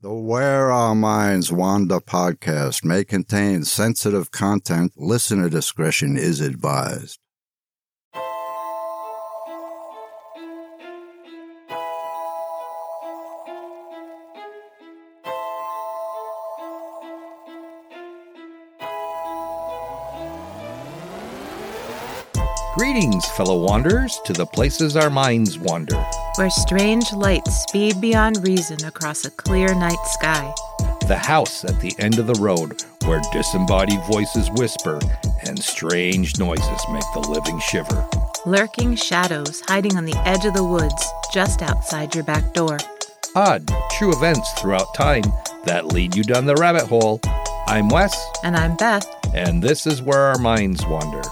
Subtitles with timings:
[0.00, 4.92] The Where Our Minds Wander podcast may contain sensitive content.
[4.96, 7.18] Listener discretion is advised.
[22.98, 25.94] Greetings, fellow wanderers, to the places our minds wander.
[26.34, 30.52] where strange lights speed beyond reason across a clear night sky.
[31.06, 34.98] The house at the end of the road where disembodied voices whisper
[35.46, 38.04] and strange noises make the living shiver.
[38.44, 42.78] Lurking shadows hiding on the edge of the woods just outside your back door.
[43.36, 45.22] Odd, true events throughout time
[45.66, 47.20] that lead you down the rabbit hole.
[47.68, 49.06] I'm Wes, And I'm Beth.
[49.32, 51.22] and this is where our minds wander.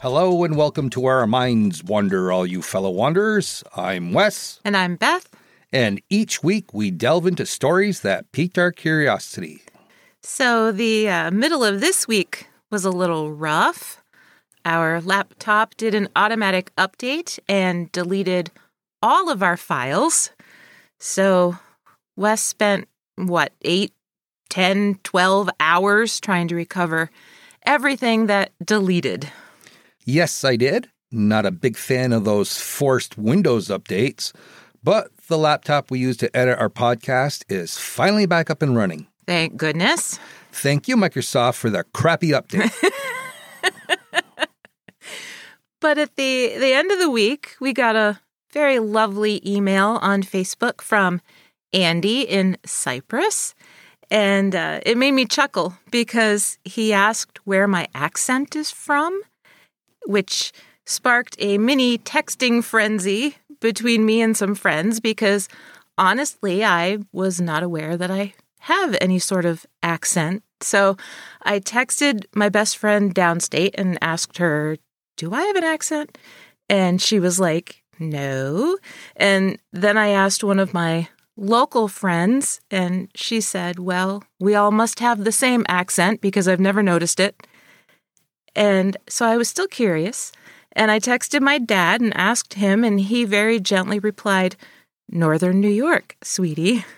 [0.00, 3.64] Hello and welcome to Our Minds Wander, all you fellow wanderers.
[3.74, 5.28] I'm Wes, And I'm Beth.
[5.72, 9.62] and each week we delve into stories that piqued our curiosity.
[10.22, 14.00] So the uh, middle of this week was a little rough.
[14.64, 18.50] Our laptop did an automatic update and deleted
[19.02, 20.30] all of our files.
[21.00, 21.56] So
[22.16, 23.92] Wes spent, what, eight,
[24.48, 27.10] ten, twelve hours trying to recover
[27.64, 29.28] everything that deleted.
[30.08, 30.88] Yes, I did.
[31.12, 34.32] Not a big fan of those forced Windows updates,
[34.82, 39.06] but the laptop we use to edit our podcast is finally back up and running.
[39.26, 40.18] Thank goodness.
[40.50, 42.72] Thank you, Microsoft, for the crappy update.
[45.80, 48.18] But at the, the end of the week, we got a
[48.52, 51.20] very lovely email on Facebook from
[51.72, 53.54] Andy in Cyprus.
[54.10, 59.20] And uh, it made me chuckle because he asked where my accent is from,
[60.08, 60.52] which
[60.86, 65.48] sparked a mini texting frenzy between me and some friends because
[65.98, 70.42] honestly, I was not aware that I have any sort of accent.
[70.62, 70.96] So
[71.42, 74.78] I texted my best friend downstate and asked her,
[75.18, 76.16] Do I have an accent?
[76.70, 78.78] And she was like, No.
[79.14, 84.70] And then I asked one of my local friends, and she said, Well, we all
[84.70, 87.46] must have the same accent because I've never noticed it.
[88.58, 90.32] And so I was still curious.
[90.72, 94.56] And I texted my dad and asked him, and he very gently replied,
[95.08, 96.84] Northern New York, sweetie.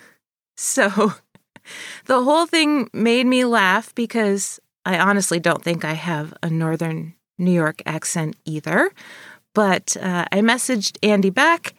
[0.56, 1.14] So
[2.04, 7.14] the whole thing made me laugh because I honestly don't think I have a Northern
[7.38, 8.90] New York accent either.
[9.54, 11.72] But uh, I messaged Andy back,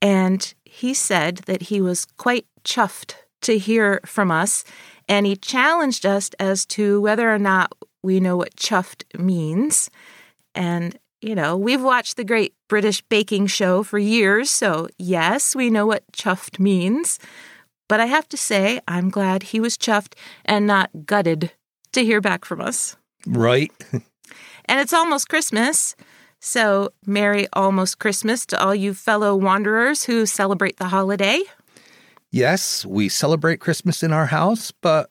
[0.00, 4.62] and he said that he was quite chuffed to hear from us.
[5.08, 7.72] And he challenged us as to whether or not
[8.02, 9.90] we know what chuffed means.
[10.54, 15.70] And, you know, we've watched the great British baking show for years, so yes, we
[15.70, 17.18] know what chuffed means.
[17.88, 20.14] But I have to say, I'm glad he was chuffed
[20.44, 21.52] and not gutted
[21.92, 22.96] to hear back from us.
[23.26, 23.72] right?
[24.68, 25.96] And it's almost Christmas.
[26.40, 31.40] So, Merry almost Christmas to all you fellow wanderers who celebrate the holiday.
[32.30, 35.10] Yes, we celebrate Christmas in our house, but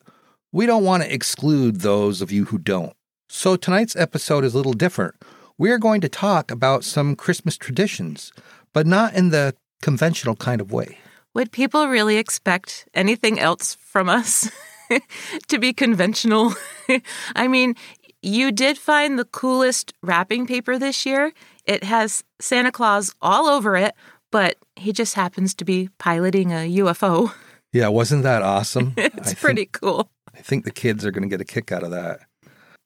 [0.51, 2.93] we don't want to exclude those of you who don't.
[3.29, 5.15] So tonight's episode is a little different.
[5.57, 8.31] We are going to talk about some Christmas traditions,
[8.73, 10.99] but not in the conventional kind of way.
[11.33, 14.49] Would people really expect anything else from us
[15.47, 16.53] to be conventional?
[17.35, 17.75] I mean,
[18.21, 21.33] you did find the coolest wrapping paper this year.
[21.65, 23.93] It has Santa Claus all over it,
[24.31, 27.33] but he just happens to be piloting a UFO.
[27.73, 28.93] Yeah, wasn't that awesome?
[28.97, 30.09] It's I pretty cool.
[30.37, 32.19] I think the kids are going to get a kick out of that.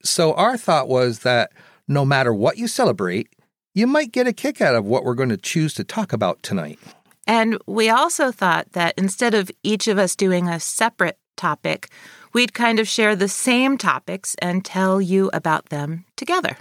[0.04, 1.52] So, our thought was that
[1.88, 3.28] no matter what you celebrate,
[3.76, 6.42] you might get a kick out of what we're going to choose to talk about
[6.44, 6.80] tonight.
[7.28, 11.90] And we also thought that instead of each of us doing a separate topic,
[12.34, 16.58] we'd kind of share the same topics and tell you about them together.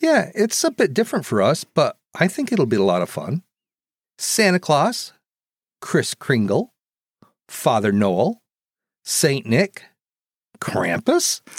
[0.00, 3.10] Yeah, it's a bit different for us, but I think it'll be a lot of
[3.10, 3.42] fun.
[4.16, 5.12] Santa Claus,
[5.80, 6.72] Kris Kringle,
[7.48, 8.40] Father Noel,
[9.08, 9.84] Saint Nick,
[10.60, 11.40] Krampus.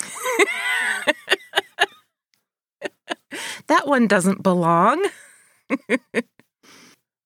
[3.67, 5.03] That one doesn't belong.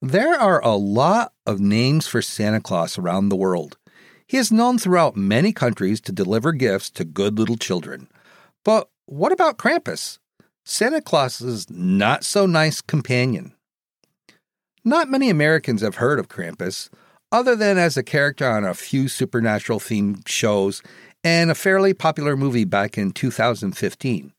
[0.01, 3.77] There are a lot of names for Santa Claus around the world.
[4.27, 8.09] He is known throughout many countries to deliver gifts to good little children.
[8.65, 10.19] But what about Krampus?
[10.65, 13.53] Santa Claus's not so nice companion.
[14.83, 16.89] Not many Americans have heard of Krampus,
[17.33, 20.83] other than as a character on a few supernatural themed shows
[21.23, 24.31] and a fairly popular movie back in 2015.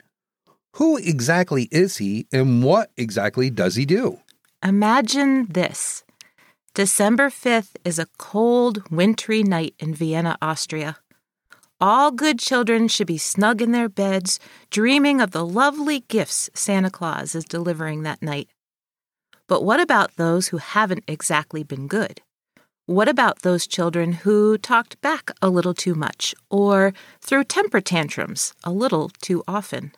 [0.75, 4.21] Who exactly is he and what exactly does he do?
[4.63, 6.05] Imagine this
[6.75, 10.97] December 5th is a cold, wintry night in Vienna, Austria.
[11.81, 14.39] All good children should be snug in their beds,
[14.71, 18.49] dreaming of the lovely gifts Santa Claus is delivering that night.
[19.49, 22.21] But what about those who haven't exactly been good?
[22.87, 26.93] What about those children who talked back a little too much or
[27.23, 29.93] threw temper tantrums a little too often?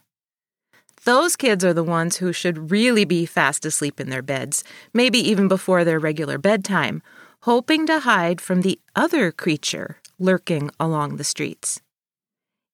[1.02, 4.62] Those kids are the ones who should really be fast asleep in their beds,
[4.94, 7.02] maybe even before their regular bedtime,
[7.40, 11.80] hoping to hide from the other creature lurking along the streets.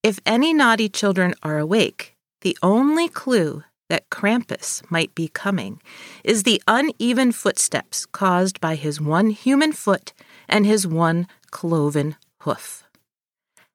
[0.03, 5.79] If any naughty children are awake, the only clue that Krampus might be coming
[6.25, 10.15] is the uneven footsteps caused by his one human foot
[10.49, 12.85] and his one cloven hoof.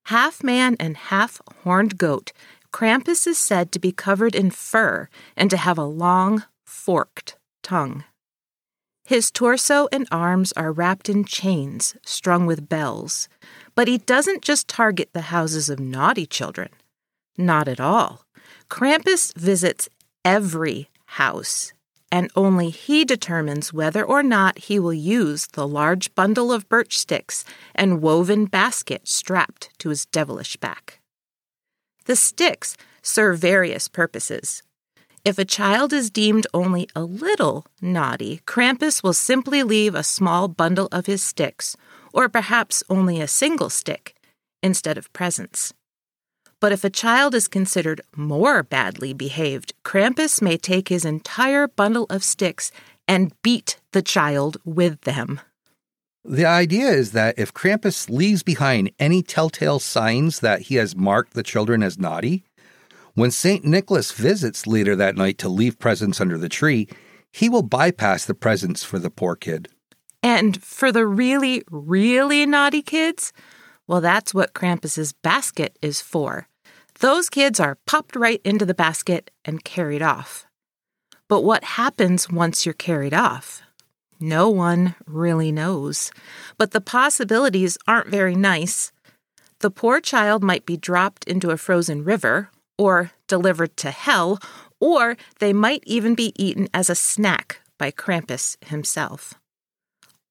[0.05, 2.31] Half man and half horned goat,
[2.73, 8.03] Krampus is said to be covered in fur and to have a long, forked tongue.
[9.05, 13.29] His torso and arms are wrapped in chains strung with bells,
[13.75, 16.69] but he doesn't just target the houses of naughty children.
[17.37, 18.25] Not at all.
[18.69, 19.87] Krampus visits
[20.27, 21.71] every house,
[22.11, 26.97] and only he determines whether or not he will use the large bundle of birch
[26.97, 30.99] sticks and woven basket strapped to his devilish back.
[32.07, 34.63] The sticks serve various purposes.
[35.23, 40.49] If a child is deemed only a little naughty, Krampus will simply leave a small
[40.49, 41.77] bundle of his sticks,
[42.13, 44.13] or perhaps only a single stick,
[44.61, 45.73] instead of presents.
[46.59, 52.07] But if a child is considered more badly behaved, Krampus may take his entire bundle
[52.09, 52.71] of sticks
[53.07, 55.39] and beat the child with them.
[56.25, 61.33] The idea is that if Krampus leaves behind any telltale signs that he has marked
[61.33, 62.43] the children as naughty,
[63.13, 63.63] when St.
[63.63, 66.87] Nicholas visits later that night to leave presents under the tree,
[67.31, 69.69] he will bypass the presents for the poor kid.
[70.21, 73.31] And for the really, really naughty kids,
[73.87, 76.47] well, that's what Krampus's basket is for.
[76.99, 80.45] Those kids are popped right into the basket and carried off.
[81.29, 83.61] But what happens once you're carried off?
[84.19, 86.11] No one really knows.
[86.57, 88.91] But the possibilities aren't very nice.
[89.59, 94.39] The poor child might be dropped into a frozen river or delivered to hell,
[94.79, 99.33] or they might even be eaten as a snack by Krampus himself.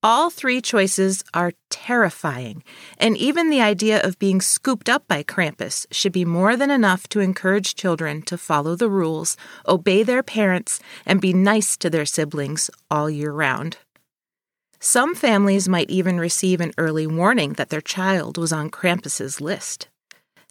[0.07, 2.63] All three choices are terrifying,
[2.97, 7.09] and even the idea of being scooped up by Krampus should be more than enough
[7.09, 9.37] to encourage children to follow the rules,
[9.67, 13.79] obey their parents, and be nice to their siblings all year round.
[14.79, 19.89] Some families might even receive an early warning that their child was on Krampus's list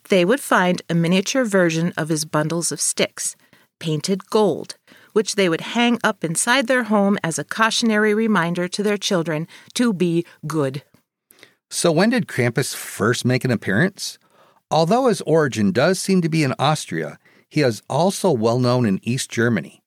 [0.09, 3.37] they would find a miniature version of his bundles of sticks,
[3.79, 4.75] painted gold,
[5.15, 9.47] which they would hang up inside their home as a cautionary reminder to their children
[9.73, 10.83] to be good.
[11.69, 14.19] So, when did Krampus first make an appearance?
[14.69, 17.17] Although his origin does seem to be in Austria,
[17.49, 19.81] he is also well known in East Germany.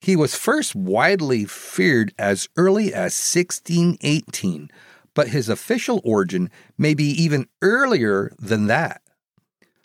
[0.00, 4.70] He was first widely feared as early as 1618,
[5.14, 9.01] but his official origin may be even earlier than that.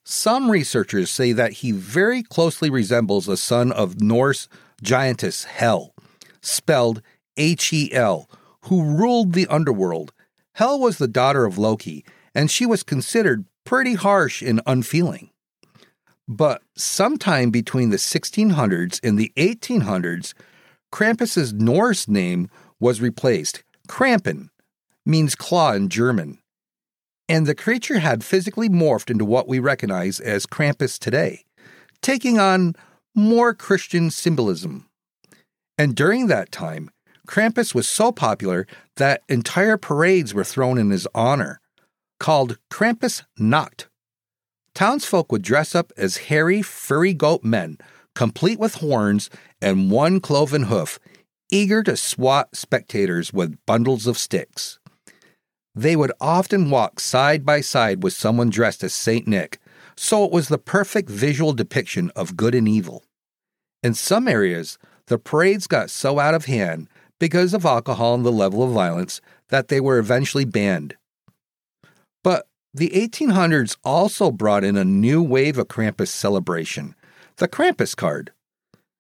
[0.09, 4.47] Some researchers say that he very closely resembles a son of Norse
[4.81, 5.93] giantess Hel,
[6.41, 7.01] spelled
[7.35, 8.29] H E L,
[8.61, 10.13] who ruled the underworld.
[10.53, 15.29] Hel was the daughter of Loki, and she was considered pretty harsh and unfeeling.
[16.25, 20.33] But sometime between the 1600s and the 1800s,
[20.89, 22.49] Krampus's Norse name
[22.79, 23.61] was replaced.
[23.89, 24.51] Krampen
[25.05, 26.39] means claw in German
[27.29, 31.43] and the creature had physically morphed into what we recognize as Krampus today,
[32.01, 32.75] taking on
[33.13, 34.87] more Christian symbolism.
[35.77, 36.89] And during that time,
[37.27, 38.65] Krampus was so popular
[38.95, 41.59] that entire parades were thrown in his honor,
[42.19, 43.87] called Krampus Nacht.
[44.73, 47.77] Townsfolk would dress up as hairy, furry goat men,
[48.15, 49.29] complete with horns
[49.61, 50.99] and one cloven hoof,
[51.51, 54.79] eager to swat spectators with bundles of sticks.
[55.77, 59.27] They would often walk side by side with someone dressed as St.
[59.27, 59.59] Nick,
[59.95, 63.03] so it was the perfect visual depiction of good and evil.
[63.83, 66.87] In some areas, the parades got so out of hand
[67.19, 70.95] because of alcohol and the level of violence that they were eventually banned.
[72.23, 76.95] But the 1800s also brought in a new wave of Krampus celebration
[77.35, 78.31] the Krampus card.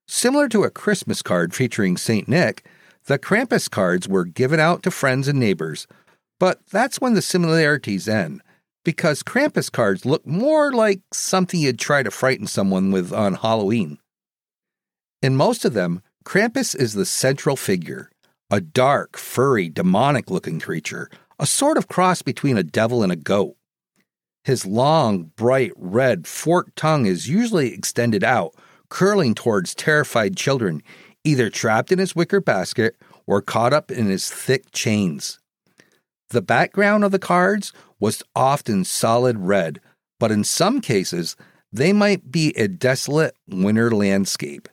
[0.07, 2.27] Similar to a Christmas card featuring St.
[2.27, 2.67] Nick,
[3.05, 5.87] the Krampus cards were given out to friends and neighbors
[6.39, 8.41] but that's when the similarities end,
[8.83, 13.97] because Krampus cards look more like something you'd try to frighten someone with on Halloween.
[15.21, 18.11] In most of them, Krampus is the central figure,
[18.51, 23.17] a dark, furry, demonic looking creature, a sort of cross between a devil and a
[23.17, 23.55] goat.
[24.43, 28.55] His long, bright red, forked tongue is usually extended out,
[28.89, 30.81] curling towards terrified children,
[31.23, 35.39] either trapped in his wicker basket or caught up in his thick chains.
[36.29, 39.79] The background of the cards was often solid red,
[40.19, 41.35] but in some cases,
[41.71, 44.67] they might be a desolate winter landscape.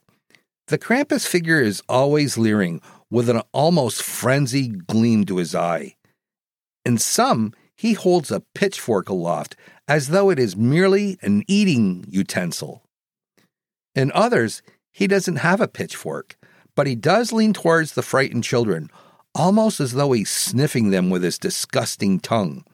[0.68, 2.80] The Krampus figure is always leering,
[3.10, 5.94] with an almost frenzied gleam to his eye.
[6.84, 9.56] In some, he holds a pitchfork aloft
[9.86, 12.82] as though it is merely an eating utensil.
[13.94, 16.36] In others, he doesn't have a pitchfork,
[16.74, 18.90] but he does lean towards the frightened children,
[19.34, 22.64] almost as though he's sniffing them with his disgusting tongue.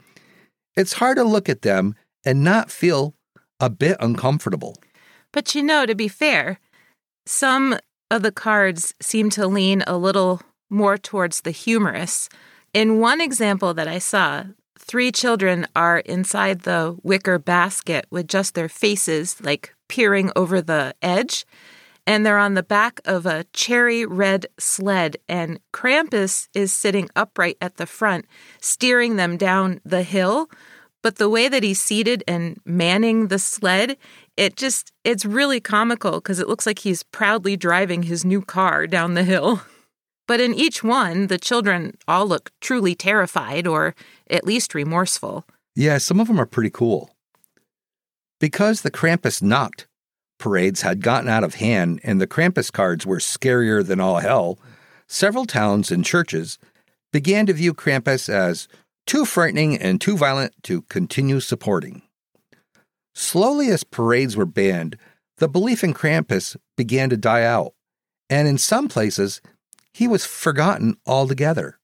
[0.77, 3.15] It's hard to look at them and not feel
[3.59, 4.77] a bit uncomfortable.
[5.33, 6.59] But you know, to be fair,
[7.27, 7.79] some
[8.11, 12.29] of the cards seem to lean a little more towards the humorous.
[12.73, 14.45] In one example that I saw,
[14.79, 20.95] three children are inside the wicker basket with just their faces like peering over the
[21.03, 21.45] edge.
[22.11, 27.57] And they're on the back of a cherry red sled, and Krampus is sitting upright
[27.61, 28.27] at the front,
[28.61, 30.51] steering them down the hill.
[31.05, 33.97] But the way that he's seated and manning the sled,
[34.37, 38.89] it just, it's really comical because it looks like he's proudly driving his new car
[38.89, 39.63] down the hill.
[40.27, 43.97] But in each one, the children all look truly terrified or
[44.29, 45.45] at least remorseful.
[45.75, 47.11] Yeah, some of them are pretty cool.
[48.39, 49.87] Because the Krampus Nacht
[50.41, 54.59] parades had gotten out of hand and the Krampus cards were scarier than all hell,
[55.07, 56.59] several towns and churches
[57.13, 58.67] began to view Krampus as
[59.07, 62.03] too frightening and too violent to continue supporting.
[63.15, 64.97] Slowly, as parades were banned,
[65.39, 67.75] the belief in Krampus began to die out,
[68.29, 69.41] and in some places,
[69.93, 71.79] he was forgotten altogether.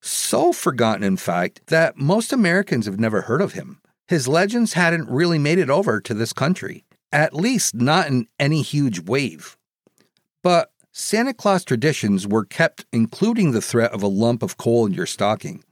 [0.00, 3.80] So forgotten, in fact, that most Americans have never heard of him.
[4.06, 6.84] His legends hadn't really made it over to this country,
[7.16, 9.56] at least not in any huge wave.
[10.42, 14.92] But Santa Claus traditions were kept, including the threat of a lump of coal in
[14.92, 15.64] your stocking.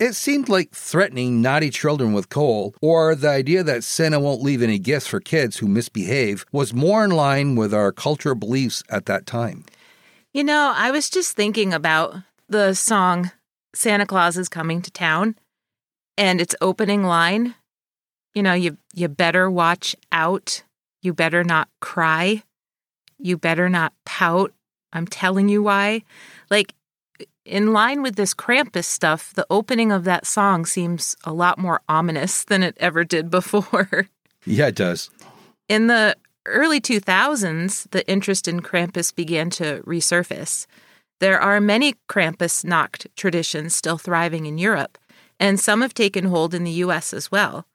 [0.00, 4.62] It seemed like threatening naughty children with coal, or the idea that Santa won't leave
[4.62, 9.04] any gifts for kids who misbehave, was more in line with our cultural beliefs at
[9.06, 9.64] that time.
[10.32, 12.16] You know, I was just thinking about
[12.48, 13.30] the song
[13.74, 15.36] Santa Claus is Coming to Town
[16.16, 17.56] and its opening line.
[18.34, 20.62] You know, you you better watch out.
[21.02, 22.42] You better not cry.
[23.18, 24.52] You better not pout.
[24.92, 26.02] I'm telling you why.
[26.50, 26.74] Like
[27.44, 31.80] in line with this Krampus stuff, the opening of that song seems a lot more
[31.88, 34.08] ominous than it ever did before.
[34.44, 35.08] Yeah, it does.
[35.68, 40.66] In the early 2000s, the interest in Krampus began to resurface.
[41.20, 44.98] There are many Krampus Nacht traditions still thriving in Europe,
[45.38, 47.66] and some have taken hold in the US as well.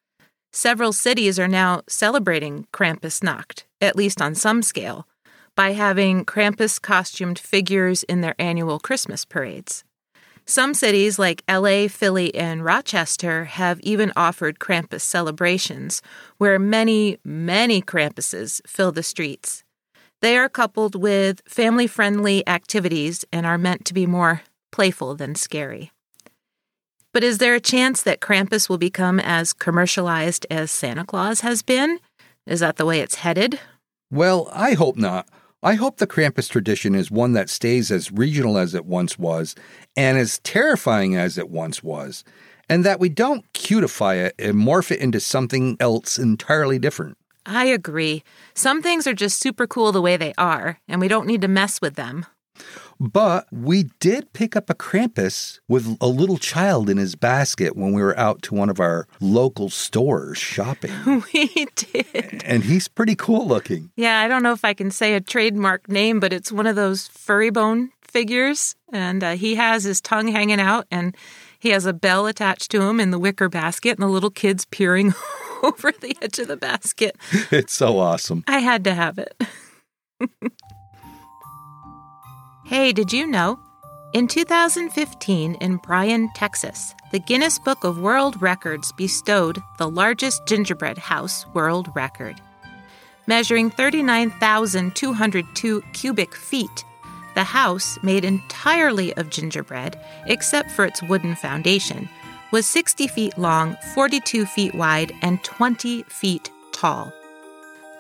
[0.58, 5.08] Several cities are now celebrating Krampusnacht, at least on some scale,
[5.54, 9.84] by having Krampus costumed figures in their annual Christmas parades.
[10.48, 16.02] Some cities like LA, Philly, and Rochester have even offered Krampus celebrations,
[16.40, 19.64] where many, many Krampuses fill the streets.
[20.24, 25.36] They are coupled with family friendly activities and are meant to be more playful than
[25.36, 25.92] scary.
[27.14, 31.62] But is there a chance that Krampus will become as commercialized as Santa Claus has
[31.62, 32.00] been?
[32.46, 33.60] Is that the way it's headed?
[34.12, 35.28] Well, I hope not.
[35.64, 39.56] I hope the Krampus tradition is one that stays as regional as it once was
[39.96, 42.24] and as terrifying as it once was,
[42.70, 47.18] and that we don't cutify it and morph it into something else entirely different.
[47.46, 48.24] I agree.
[48.54, 51.48] Some things are just super cool the way they are, and we don't need to
[51.48, 52.26] mess with them.
[53.00, 57.94] But we did pick up a Krampus with a little child in his basket when
[57.94, 60.92] we were out to one of our local stores shopping.
[61.34, 62.42] we did.
[62.46, 63.92] And he's pretty cool looking.
[63.96, 66.76] Yeah, I don't know if I can say a trademark name, but it's one of
[66.76, 68.76] those furry bone figures.
[68.92, 71.16] And uh, he has his tongue hanging out, and
[71.60, 74.66] he has a bell attached to him in the wicker basket, and the little kid's
[74.66, 75.14] peering
[75.64, 77.16] over the edge of the basket.
[77.52, 78.44] It's so awesome.
[78.48, 79.42] I had to have it.
[82.68, 83.58] hey, did you know?
[84.12, 90.98] In 2015, in Bryan, Texas, the Guinness Book of World Records bestowed the largest gingerbread
[90.98, 92.42] house world record.
[93.26, 96.84] Measuring 39,202 cubic feet,
[97.36, 102.10] the house, made entirely of gingerbread, except for its wooden foundation,
[102.52, 107.14] was 60 feet long, 42 feet wide, and 20 feet tall.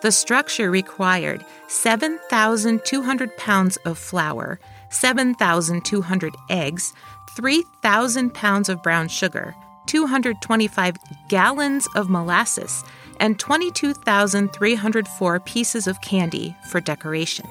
[0.01, 6.93] The structure required 7,200 pounds of flour, 7,200 eggs,
[7.35, 9.55] 3,000 pounds of brown sugar,
[9.87, 10.97] 225
[11.29, 12.83] gallons of molasses,
[13.19, 17.47] and 22,304 pieces of candy for decoration.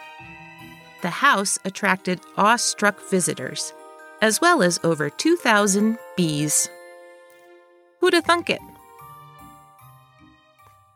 [1.04, 3.74] The house attracted awestruck visitors,
[4.22, 6.70] as well as over 2,000 bees.
[8.00, 8.62] Who'da thunk it?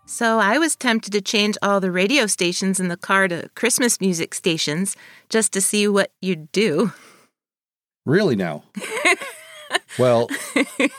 [0.06, 4.00] So I was tempted to change all the radio stations in the car to Christmas
[4.00, 4.96] music stations
[5.28, 6.94] just to see what you'd do.
[8.06, 8.64] Really now?
[10.00, 10.30] well,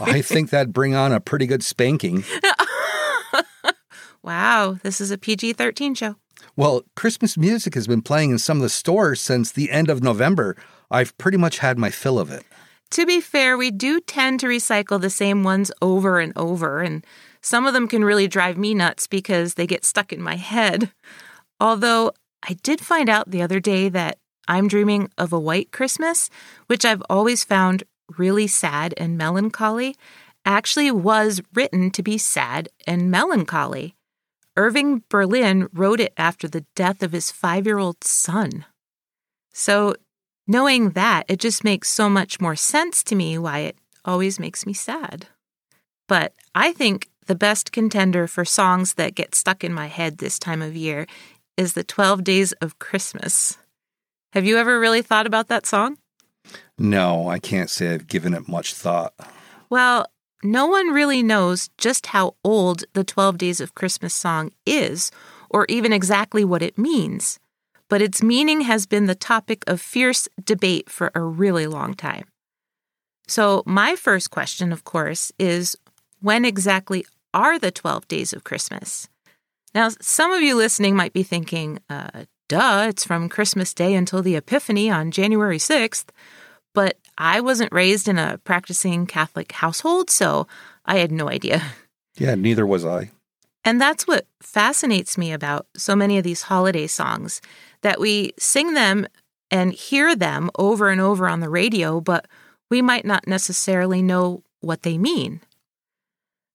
[0.00, 2.24] I think that'd bring on a pretty good spanking.
[4.22, 6.16] wow, this is a PG 13 show.
[6.56, 10.02] Well, Christmas music has been playing in some of the stores since the end of
[10.02, 10.56] November.
[10.90, 12.44] I've pretty much had my fill of it.
[12.92, 17.04] To be fair, we do tend to recycle the same ones over and over, and
[17.42, 20.90] some of them can really drive me nuts because they get stuck in my head.
[21.60, 22.12] Although
[22.48, 26.30] I did find out the other day that I'm Dreaming of a White Christmas,
[26.66, 27.84] which I've always found
[28.16, 29.94] really sad and melancholy,
[30.46, 33.97] actually was written to be sad and melancholy.
[34.58, 38.66] Irving Berlin wrote it after the death of his five year old son.
[39.52, 39.94] So,
[40.48, 44.66] knowing that, it just makes so much more sense to me why it always makes
[44.66, 45.28] me sad.
[46.08, 50.40] But I think the best contender for songs that get stuck in my head this
[50.40, 51.06] time of year
[51.56, 53.58] is the 12 Days of Christmas.
[54.32, 55.98] Have you ever really thought about that song?
[56.76, 59.14] No, I can't say I've given it much thought.
[59.70, 60.06] Well,
[60.42, 65.10] no one really knows just how old the 12 Days of Christmas song is,
[65.50, 67.38] or even exactly what it means,
[67.88, 72.24] but its meaning has been the topic of fierce debate for a really long time.
[73.26, 75.76] So, my first question, of course, is
[76.20, 79.08] when exactly are the 12 days of Christmas?
[79.74, 84.22] Now, some of you listening might be thinking, uh, duh, it's from Christmas Day until
[84.22, 86.06] the Epiphany on January 6th.
[86.74, 90.46] But I wasn't raised in a practicing Catholic household, so
[90.86, 91.62] I had no idea.
[92.16, 93.12] Yeah, neither was I.
[93.64, 97.40] And that's what fascinates me about so many of these holiday songs
[97.82, 99.06] that we sing them
[99.50, 102.26] and hear them over and over on the radio, but
[102.70, 105.40] we might not necessarily know what they mean.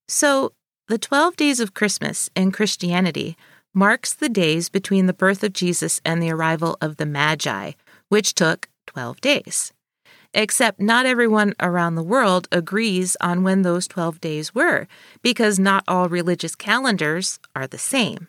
[0.07, 0.51] So,
[0.87, 3.37] the 12 days of Christmas in Christianity
[3.73, 7.71] marks the days between the birth of Jesus and the arrival of the Magi,
[8.09, 9.71] which took 12 days.
[10.33, 14.87] Except not everyone around the world agrees on when those 12 days were,
[15.21, 18.27] because not all religious calendars are the same.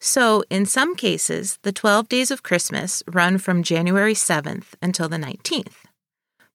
[0.00, 5.18] So, in some cases, the 12 days of Christmas run from January 7th until the
[5.18, 5.84] 19th.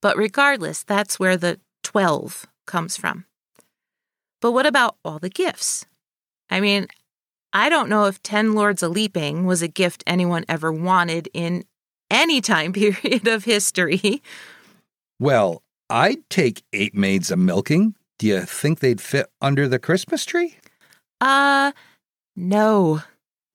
[0.01, 3.25] But regardless, that's where the 12 comes from.
[4.41, 5.85] But what about all the gifts?
[6.49, 6.87] I mean,
[7.53, 11.63] I don't know if 10 Lords a Leaping was a gift anyone ever wanted in
[12.11, 14.21] any time period of history.
[15.19, 17.95] Well, I'd take eight maids a milking.
[18.17, 20.57] Do you think they'd fit under the Christmas tree?
[21.21, 21.71] Uh,
[22.35, 23.01] no.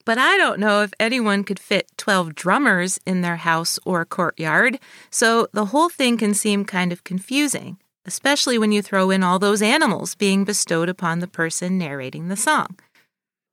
[0.04, 4.78] But I don't know if anyone could fit 12 drummers in their house or courtyard,
[5.10, 9.38] so the whole thing can seem kind of confusing, especially when you throw in all
[9.38, 12.76] those animals being bestowed upon the person narrating the song.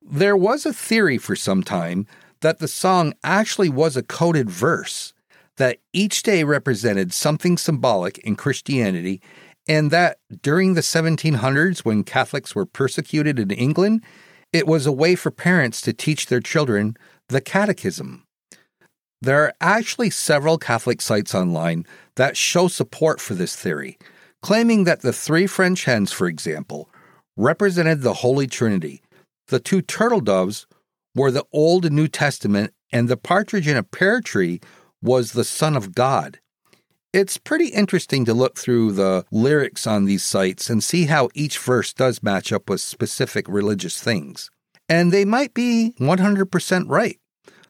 [0.02, 2.06] There was a theory for some time
[2.40, 5.12] that the song actually was a coded verse,
[5.58, 9.20] that each day represented something symbolic in Christianity,
[9.68, 14.02] and that during the 1700s, when Catholics were persecuted in England,
[14.52, 16.96] it was a way for parents to teach their children
[17.28, 18.24] the catechism.
[19.20, 21.84] There are actually several Catholic sites online
[22.16, 23.98] that show support for this theory,
[24.42, 26.88] claiming that the three French hens, for example,
[27.36, 29.02] represented the Holy Trinity.
[29.48, 30.66] The two turtle doves
[31.14, 34.60] were the Old and New Testament, and the partridge in a pear tree
[35.02, 36.40] was the Son of God.
[37.12, 41.58] It's pretty interesting to look through the lyrics on these sites and see how each
[41.58, 44.50] verse does match up with specific religious things.
[44.88, 47.18] And they might be 100% right.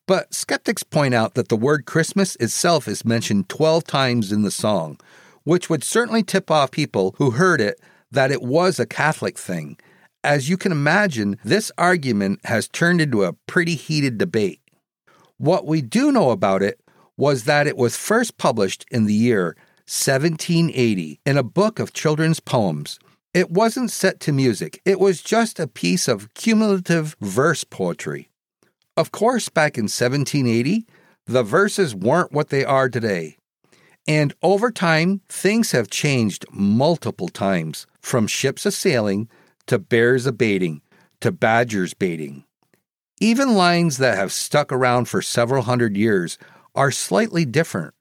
[0.07, 4.51] But skeptics point out that the word Christmas itself is mentioned 12 times in the
[4.51, 4.99] song,
[5.45, 7.79] which would certainly tip off people who heard it
[8.11, 9.77] that it was a Catholic thing.
[10.25, 14.61] As you can imagine, this argument has turned into a pretty heated debate.
[15.37, 16.81] What we do know about it
[17.19, 22.41] was that it was first published in the year 1780 in a book of children's
[22.41, 22.99] poems
[23.35, 28.31] It wasn't set to music, it was just a piece of cumulative verse poetry.
[28.97, 30.87] Of course, back in 1780,
[31.27, 33.37] the verses weren't what they are today.
[34.07, 39.29] And over time, things have changed multiple times from ships a sailing
[39.67, 40.81] to bears a baiting
[41.21, 42.45] to badgers baiting.
[43.21, 46.39] Even lines that have stuck around for several hundred years
[46.79, 47.93] are slightly different,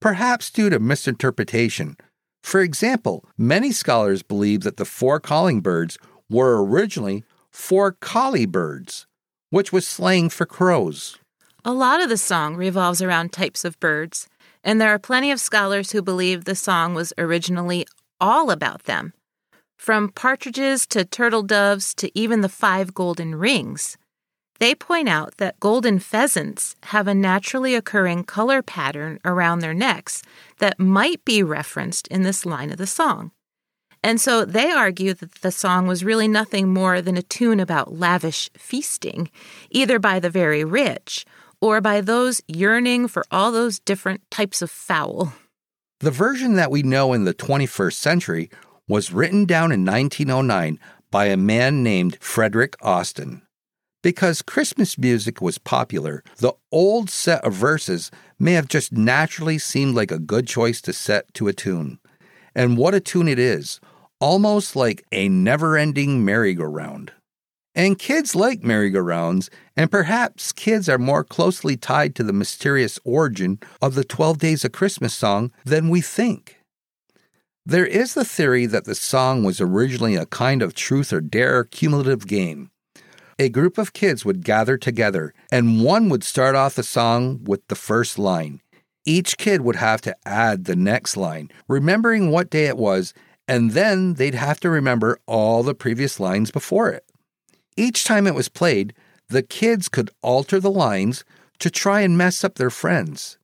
[0.00, 1.96] perhaps due to misinterpretation.
[2.44, 5.98] For example, many scholars believe that the four calling birds
[6.30, 9.08] were originally four collie birds,
[9.50, 11.18] which was slang for crows.
[11.64, 14.28] A lot of the song revolves around types of birds,
[14.62, 17.84] and there are plenty of scholars who believe the song was originally
[18.20, 19.12] all about them.
[19.76, 23.98] From partridges to turtle doves to even the five golden rings.
[24.60, 30.22] They point out that golden pheasants have a naturally occurring color pattern around their necks
[30.58, 33.32] that might be referenced in this line of the song.
[34.02, 37.94] And so they argue that the song was really nothing more than a tune about
[37.98, 39.30] lavish feasting,
[39.70, 41.24] either by the very rich
[41.62, 45.32] or by those yearning for all those different types of fowl.
[46.00, 48.50] The version that we know in the 21st century
[48.86, 50.78] was written down in 1909
[51.10, 53.42] by a man named Frederick Austin.
[54.02, 59.94] Because Christmas music was popular, the old set of verses may have just naturally seemed
[59.94, 61.98] like a good choice to set to a tune.
[62.54, 63.78] And what a tune it is!
[64.18, 67.12] Almost like a never ending merry-go-round.
[67.74, 73.58] And kids like merry-go-rounds, and perhaps kids are more closely tied to the mysterious origin
[73.82, 76.56] of the 12 Days of Christmas song than we think.
[77.66, 81.64] There is the theory that the song was originally a kind of truth or dare
[81.64, 82.70] cumulative game
[83.40, 87.66] a group of kids would gather together, and one would start off the song with
[87.68, 88.60] the first line.
[89.06, 93.14] Each kid would have to add the next line, remembering what day it was,
[93.48, 97.10] and then they'd have to remember all the previous lines before it.
[97.78, 98.92] Each time it was played,
[99.30, 101.24] the kids could alter the lines
[101.60, 103.38] to try and mess up their friends.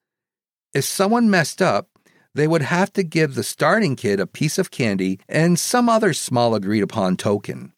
[0.75, 1.89] If someone messed up,
[2.35, 6.13] they would have to give the starting kid a piece of candy and some other
[6.13, 7.73] small agreed upon token.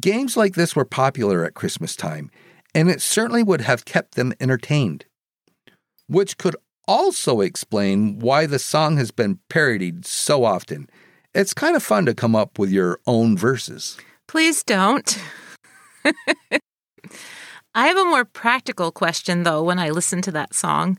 [0.00, 2.30] Games like this were popular at Christmas time,
[2.74, 5.04] and it certainly would have kept them entertained.
[6.08, 6.56] Which could
[6.88, 10.88] also explain why the song has been parodied so often.
[11.34, 13.98] It's kind of fun to come up with your own verses.
[14.26, 15.18] Please don't.
[17.74, 20.98] I have a more practical question, though, when I listen to that song.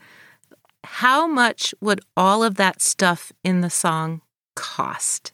[0.84, 4.22] How much would all of that stuff in the song
[4.56, 5.34] cost?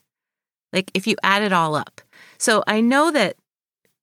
[0.72, 2.00] Like, if you add it all up.
[2.38, 3.36] So I know that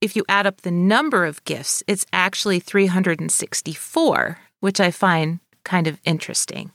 [0.02, 5.88] if you add up the number of gifts, it's actually 364, which I find kind
[5.88, 6.72] of interesting.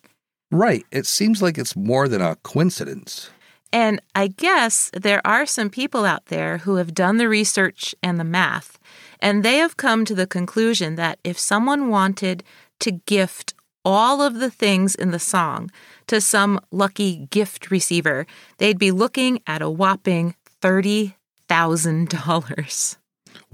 [0.52, 0.86] Right.
[0.92, 3.30] It seems like it's more than a coincidence.
[3.72, 8.20] And I guess there are some people out there who have done the research and
[8.20, 8.78] the math,
[9.20, 12.44] and they have come to the conclusion that if someone wanted
[12.80, 15.70] to gift all of the things in the song
[16.06, 18.24] to some lucky gift receiver,
[18.58, 22.96] they'd be looking at a whopping $30,000.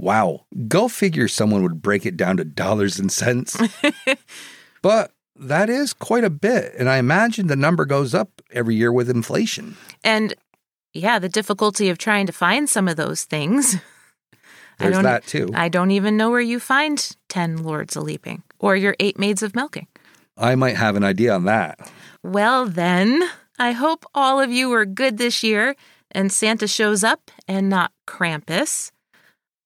[0.02, 0.46] Wow.
[0.66, 3.56] Go figure someone would break it down to dollars and cents.
[4.82, 6.74] but that is quite a bit.
[6.76, 9.76] And I imagine the number goes up every year with inflation.
[10.02, 10.34] And
[10.92, 13.76] yeah, the difficulty of trying to find some of those things.
[14.80, 15.50] There's I don't, that too.
[15.54, 19.44] I don't even know where you find 10 lords a leaping or your eight maids
[19.44, 19.86] of milking.
[20.36, 21.92] I might have an idea on that.
[22.24, 23.22] Well, then,
[23.56, 25.76] I hope all of you were good this year
[26.10, 28.91] and Santa shows up and not Krampus.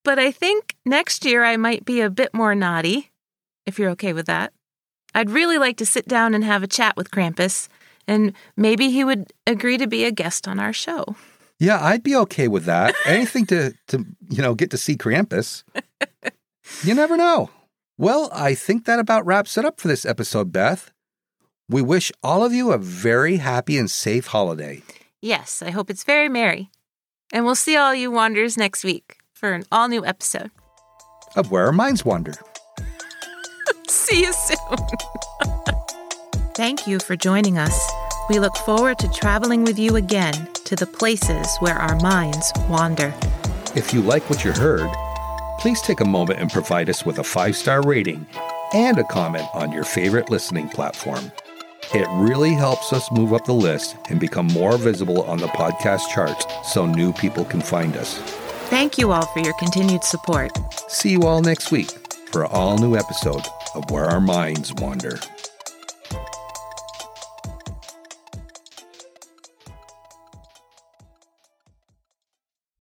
[0.07, 3.11] But I think next year I might be a bit more naughty,
[3.65, 4.53] if you're okay with that.
[5.13, 7.67] I'd really like to sit down and have a chat with Krampus,
[8.07, 11.17] and maybe he would agree to be a guest on our show.
[11.59, 12.95] Yeah, I'd be okay with that.
[13.05, 15.65] Anything to to you know get to see Krampus.
[16.83, 17.49] you never know.
[17.97, 20.89] Well, I think that about wraps it up for this episode, Beth.
[21.67, 24.83] We wish all of you a very happy and safe holiday.
[25.21, 26.69] Yes, I hope it's very merry.
[27.33, 30.49] And we'll see all you wanderers next week for an all new episode
[31.35, 32.33] of Where Our Minds Wander.
[33.87, 34.77] See you soon.
[36.55, 37.79] Thank you for joining us.
[38.29, 40.33] We look forward to traveling with you again
[40.65, 43.13] to the places where our minds wander.
[43.75, 44.89] If you like what you heard,
[45.59, 48.25] please take a moment and provide us with a five star rating
[48.73, 51.31] and a comment on your favorite listening platform.
[51.93, 56.09] It really helps us move up the list and become more visible on the podcast
[56.11, 58.46] charts so new people can find us.
[58.69, 60.51] Thank you all for your continued support.
[60.91, 61.89] See you all next week
[62.31, 65.19] for an all new episode of Where Our Minds Wander.